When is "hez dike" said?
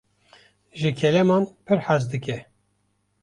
1.89-2.39